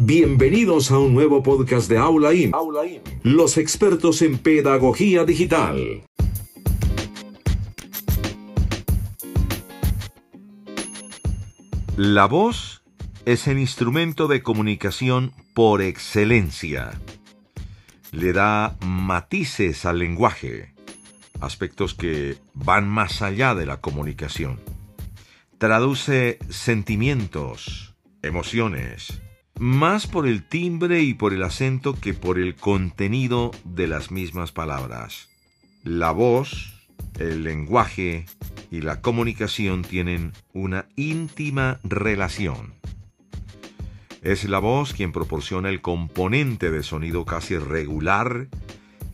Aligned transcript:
Bienvenidos 0.00 0.92
a 0.92 0.98
un 1.00 1.12
nuevo 1.12 1.42
podcast 1.42 1.90
de 1.90 1.98
Aula 1.98 2.32
IM, 2.32 2.52
los 3.24 3.58
expertos 3.58 4.22
en 4.22 4.38
pedagogía 4.38 5.24
digital. 5.24 6.04
La 11.96 12.26
voz 12.26 12.84
es 13.24 13.48
el 13.48 13.58
instrumento 13.58 14.28
de 14.28 14.40
comunicación 14.40 15.32
por 15.52 15.82
excelencia. 15.82 16.92
Le 18.12 18.32
da 18.32 18.76
matices 18.86 19.84
al 19.84 19.98
lenguaje, 19.98 20.74
aspectos 21.40 21.94
que 21.94 22.36
van 22.54 22.88
más 22.88 23.20
allá 23.20 23.56
de 23.56 23.66
la 23.66 23.80
comunicación. 23.80 24.60
Traduce 25.58 26.38
sentimientos, 26.50 27.96
emociones, 28.22 29.22
más 29.58 30.06
por 30.06 30.28
el 30.28 30.44
timbre 30.44 31.02
y 31.02 31.14
por 31.14 31.32
el 31.32 31.42
acento 31.42 31.94
que 31.94 32.14
por 32.14 32.38
el 32.38 32.54
contenido 32.54 33.50
de 33.64 33.88
las 33.88 34.10
mismas 34.10 34.52
palabras. 34.52 35.28
La 35.82 36.12
voz, 36.12 36.74
el 37.18 37.42
lenguaje 37.42 38.26
y 38.70 38.82
la 38.82 39.00
comunicación 39.00 39.82
tienen 39.82 40.32
una 40.52 40.86
íntima 40.96 41.80
relación. 41.82 42.74
Es 44.22 44.44
la 44.44 44.58
voz 44.58 44.92
quien 44.92 45.12
proporciona 45.12 45.68
el 45.68 45.80
componente 45.80 46.70
de 46.70 46.82
sonido 46.82 47.24
casi 47.24 47.56
regular 47.56 48.48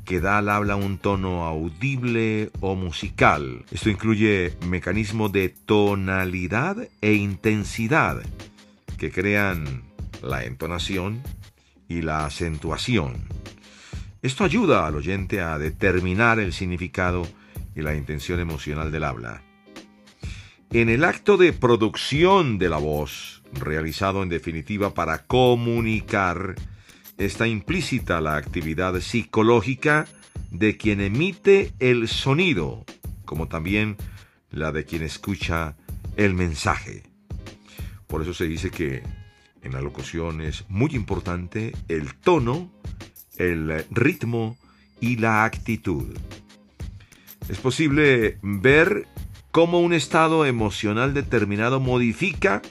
que 0.04 0.20
da 0.20 0.38
al 0.38 0.50
habla 0.50 0.76
un 0.76 0.98
tono 0.98 1.44
audible 1.44 2.50
o 2.60 2.74
musical. 2.74 3.64
Esto 3.70 3.88
incluye 3.88 4.54
mecanismos 4.66 5.32
de 5.32 5.48
tonalidad 5.48 6.88
e 7.00 7.14
intensidad 7.14 8.22
que 8.98 9.10
crean 9.10 9.93
la 10.22 10.44
entonación 10.44 11.22
y 11.88 12.02
la 12.02 12.26
acentuación. 12.26 13.28
Esto 14.22 14.44
ayuda 14.44 14.86
al 14.86 14.96
oyente 14.96 15.40
a 15.40 15.58
determinar 15.58 16.38
el 16.38 16.52
significado 16.52 17.28
y 17.76 17.82
la 17.82 17.94
intención 17.94 18.40
emocional 18.40 18.90
del 18.90 19.04
habla. 19.04 19.42
En 20.70 20.88
el 20.88 21.04
acto 21.04 21.36
de 21.36 21.52
producción 21.52 22.58
de 22.58 22.68
la 22.68 22.78
voz, 22.78 23.42
realizado 23.52 24.22
en 24.22 24.28
definitiva 24.28 24.94
para 24.94 25.26
comunicar, 25.26 26.54
está 27.18 27.46
implícita 27.46 28.20
la 28.20 28.36
actividad 28.36 28.98
psicológica 29.00 30.06
de 30.50 30.76
quien 30.76 31.00
emite 31.00 31.72
el 31.78 32.08
sonido, 32.08 32.84
como 33.24 33.48
también 33.48 33.96
la 34.50 34.72
de 34.72 34.84
quien 34.84 35.02
escucha 35.02 35.76
el 36.16 36.34
mensaje. 36.34 37.02
Por 38.06 38.22
eso 38.22 38.34
se 38.34 38.46
dice 38.46 38.70
que 38.70 39.02
en 39.64 39.72
la 39.72 39.80
locución 39.80 40.40
es 40.40 40.64
muy 40.68 40.94
importante 40.94 41.74
el 41.88 42.14
tono, 42.14 42.70
el 43.36 43.84
ritmo 43.90 44.56
y 45.00 45.16
la 45.16 45.44
actitud. 45.44 46.16
Es 47.48 47.58
posible 47.58 48.38
ver 48.42 49.08
cómo 49.50 49.80
un 49.80 49.92
estado 49.92 50.46
emocional 50.46 51.14
determinado 51.14 51.80
modifica 51.80 52.62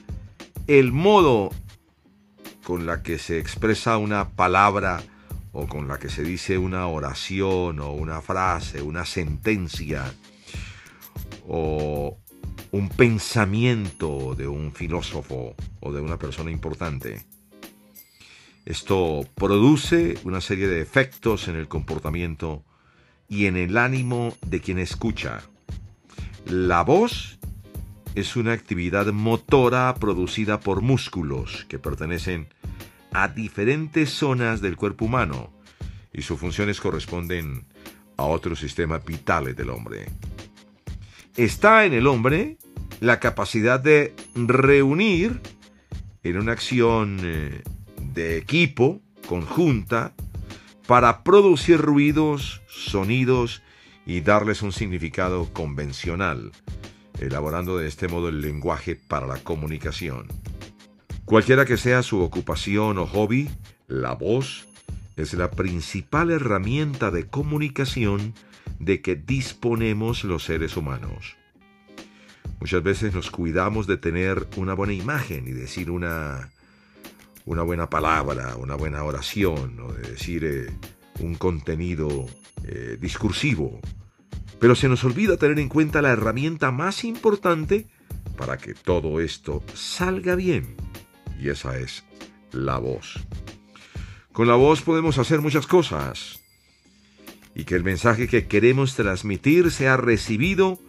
el 0.68 0.92
modo 0.92 1.52
con 2.64 2.86
la 2.86 3.04
que 3.04 3.18
se 3.20 3.40
expresa 3.40 3.98
una 3.98 4.30
palabra 4.30 5.04
o 5.52 5.68
con 5.68 5.88
la 5.88 6.00
que 6.00 6.10
se 6.10 6.24
dice 6.24 6.58
una 6.58 6.88
oración 6.88 7.80
o 7.80 7.92
una 7.92 8.22
frase, 8.22 8.82
una 8.82 9.06
sentencia 9.06 10.14
o 11.48 12.18
un 12.72 12.90
pensamiento 12.90 14.36
de 14.36 14.48
un 14.48 14.74
filósofo 14.74 15.56
o 15.80 15.92
de 15.92 16.02
una 16.02 16.18
persona 16.18 16.52
importante. 16.52 17.26
Esto 18.66 19.28
produce 19.36 20.18
una 20.24 20.42
serie 20.42 20.68
de 20.68 20.82
efectos 20.82 21.48
en 21.48 21.56
el 21.56 21.68
comportamiento 21.68 22.64
y 23.28 23.46
en 23.46 23.58
el 23.58 23.78
ánimo 23.78 24.36
de 24.46 24.62
quien 24.62 24.80
escucha. 24.80 25.42
La 26.46 26.84
voz 26.84 27.40
es 28.16 28.36
una 28.36 28.54
actividad 28.54 29.08
motora 29.08 29.94
producida 29.96 30.60
por 30.60 30.82
músculos 30.82 31.66
que 31.68 31.80
pertenecen 31.80 32.48
a 33.12 33.28
diferentes 33.28 34.10
zonas 34.10 34.62
del 34.62 34.76
cuerpo 34.76 35.06
humano 35.06 35.52
y 36.14 36.22
sus 36.22 36.40
funciones 36.40 36.80
corresponden 36.80 37.66
a 38.18 38.24
otros 38.24 38.60
sistemas 38.60 39.04
vitales 39.04 39.56
del 39.56 39.70
hombre. 39.72 40.08
Está 41.36 41.86
en 41.86 41.94
el 41.94 42.06
hombre 42.06 42.58
la 43.00 43.20
capacidad 43.20 43.80
de 43.80 44.14
reunir 44.36 45.42
en 46.24 46.38
una 46.38 46.52
acción 46.52 47.20
eh, 47.24 47.64
de 48.14 48.38
equipo, 48.38 49.02
conjunta, 49.28 50.14
para 50.86 51.24
producir 51.24 51.80
ruidos, 51.80 52.62
sonidos 52.68 53.64
y 54.06 54.22
darles 54.22 54.62
un 54.62 54.72
significado 54.72 55.52
convencional 55.54 56.52
elaborando 57.20 57.78
de 57.78 57.88
este 57.88 58.08
modo 58.08 58.30
el 58.30 58.42
lenguaje 58.42 58.96
para 58.96 59.26
la 59.26 59.38
comunicación. 59.38 60.28
Cualquiera 61.26 61.66
que 61.66 61.78
sea 61.78 62.04
su 62.04 62.22
ocupación 62.22 62.98
o 62.98 63.08
hobby, 63.08 63.50
la 63.88 64.14
voz 64.14 64.68
es 65.16 65.34
la 65.34 65.50
principal 65.50 66.32
herramienta 66.32 67.12
de 67.12 67.28
comunicación 67.28 68.34
de 68.80 69.02
que 69.02 69.16
disponemos 69.16 70.24
los 70.24 70.44
seres 70.44 70.78
humanos. 70.78 71.36
Muchas 72.60 72.84
veces 72.84 73.14
nos 73.14 73.30
cuidamos 73.32 73.88
de 73.88 73.98
tener 73.98 74.48
una 74.58 74.74
buena 74.74 74.94
imagen 74.94 75.48
y 75.48 75.52
decir 75.52 75.92
una, 75.92 76.50
una 77.46 77.64
buena 77.64 77.90
palabra, 77.90 78.56
una 78.56 78.76
buena 78.76 79.04
oración, 79.04 79.80
o 79.80 79.94
de 79.94 80.10
decir 80.10 80.46
eh, 80.46 80.72
un 81.20 81.36
contenido 81.36 82.26
eh, 82.64 82.98
discursivo 83.00 83.80
pero 84.64 84.76
se 84.76 84.88
nos 84.88 85.04
olvida 85.04 85.36
tener 85.36 85.60
en 85.60 85.68
cuenta 85.68 86.02
la 86.02 86.12
herramienta 86.12 86.72
más 86.72 87.04
importante 87.04 87.86
para 88.38 88.58
que 88.58 88.74
todo 88.74 89.20
esto 89.20 89.62
salga 89.74 90.36
bien. 90.36 90.78
Y 91.38 91.50
esa 91.50 91.78
es 91.78 92.06
la 92.54 92.78
voz. 92.78 93.20
Con 94.32 94.48
la 94.48 94.56
voz 94.56 94.82
podemos 94.82 95.18
hacer 95.18 95.42
muchas 95.42 95.68
cosas. 95.68 96.43
Y 97.56 97.66
que 97.66 97.76
el 97.76 97.84
mensaje 97.84 98.28
que 98.28 98.48
queremos 98.48 98.96
transmitir 98.96 99.72
sea 99.72 99.98
recibido 99.98 100.80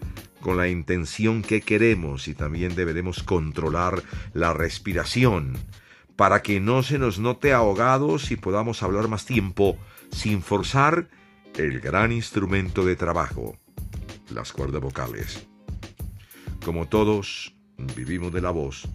con 0.40 0.56
la 0.56 0.68
intención 0.68 1.42
que 1.42 1.60
queremos 1.60 2.28
y 2.28 2.34
también 2.34 2.74
deberemos 2.74 3.22
controlar 3.22 4.02
la 4.32 4.52
respiración 4.52 5.56
para 6.16 6.42
que 6.42 6.60
no 6.60 6.82
se 6.82 6.98
nos 6.98 7.18
note 7.18 7.52
ahogados 7.52 8.30
y 8.30 8.36
podamos 8.36 8.82
hablar 8.82 9.08
más 9.08 9.26
tiempo 9.26 9.76
sin 10.10 10.42
forzar 10.42 11.08
el 11.56 11.80
gran 11.80 12.12
instrumento 12.12 12.84
de 12.84 12.96
trabajo 12.96 13.58
las 14.30 14.52
cuerdas 14.52 14.80
vocales. 14.80 15.46
Como 16.64 16.86
todos 16.88 17.54
vivimos 17.96 18.32
de 18.32 18.40
la 18.40 18.50
voz, 18.50 18.88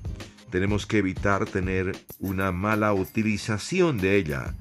tenemos 0.50 0.86
que 0.86 0.98
evitar 0.98 1.46
tener 1.46 1.96
una 2.20 2.52
mala 2.52 2.94
utilización 2.94 3.98
de 4.00 4.18
ella, 4.18 4.56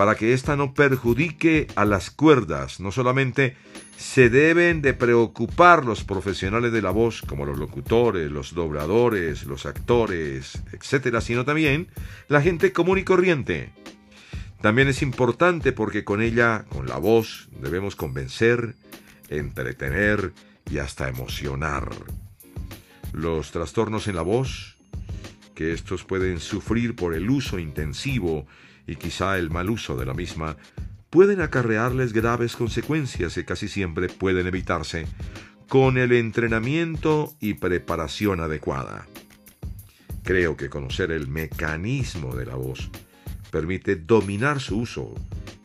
para 0.00 0.14
que 0.14 0.32
ésta 0.32 0.56
no 0.56 0.72
perjudique 0.72 1.66
a 1.76 1.84
las 1.84 2.10
cuerdas. 2.10 2.80
No 2.80 2.90
solamente 2.90 3.54
se 3.98 4.30
deben 4.30 4.80
de 4.80 4.94
preocupar 4.94 5.84
los 5.84 6.04
profesionales 6.04 6.72
de 6.72 6.80
la 6.80 6.90
voz, 6.90 7.20
como 7.20 7.44
los 7.44 7.58
locutores, 7.58 8.30
los 8.30 8.54
dobladores, 8.54 9.44
los 9.44 9.66
actores, 9.66 10.62
etcétera, 10.72 11.20
sino 11.20 11.44
también 11.44 11.88
la 12.28 12.40
gente 12.40 12.72
común 12.72 12.96
y 12.96 13.04
corriente. 13.04 13.74
También 14.62 14.88
es 14.88 15.02
importante 15.02 15.72
porque 15.72 16.02
con 16.02 16.22
ella, 16.22 16.64
con 16.70 16.88
la 16.88 16.96
voz, 16.96 17.50
debemos 17.60 17.94
convencer, 17.94 18.76
entretener 19.28 20.32
y 20.70 20.78
hasta 20.78 21.10
emocionar. 21.10 21.90
Los 23.12 23.50
trastornos 23.50 24.08
en 24.08 24.16
la 24.16 24.22
voz, 24.22 24.78
que 25.54 25.74
estos 25.74 26.04
pueden 26.04 26.40
sufrir 26.40 26.96
por 26.96 27.12
el 27.12 27.28
uso 27.28 27.58
intensivo 27.58 28.46
y 28.90 28.96
quizá 28.96 29.38
el 29.38 29.50
mal 29.50 29.70
uso 29.70 29.96
de 29.96 30.04
la 30.04 30.14
misma, 30.14 30.56
pueden 31.10 31.40
acarrearles 31.40 32.12
graves 32.12 32.56
consecuencias 32.56 33.34
que 33.34 33.44
casi 33.44 33.68
siempre 33.68 34.08
pueden 34.08 34.48
evitarse 34.48 35.06
con 35.68 35.96
el 35.96 36.10
entrenamiento 36.10 37.32
y 37.38 37.54
preparación 37.54 38.40
adecuada. 38.40 39.06
Creo 40.24 40.56
que 40.56 40.68
conocer 40.68 41.12
el 41.12 41.28
mecanismo 41.28 42.34
de 42.34 42.46
la 42.46 42.56
voz 42.56 42.90
permite 43.52 43.94
dominar 43.94 44.58
su 44.58 44.78
uso 44.78 45.14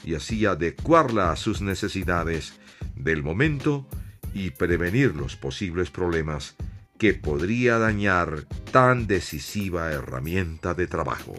y 0.04 0.14
así 0.14 0.46
adecuarla 0.46 1.32
a 1.32 1.36
sus 1.36 1.62
necesidades 1.62 2.54
del 2.96 3.24
momento 3.24 3.88
y 4.36 4.52
prevenir 4.52 5.16
los 5.16 5.36
posibles 5.36 5.90
problemas 5.90 6.56
que 7.00 7.16
podría 7.16 7.80
dañar 7.80 8.46
tan 8.72 9.08
decisiva 9.08 9.92
herramienta 9.92 10.76
de 10.76 10.86
trabajo. 10.86 11.36